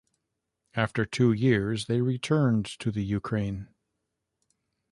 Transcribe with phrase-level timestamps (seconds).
[0.73, 3.67] After two years, they returned to the Ukraine.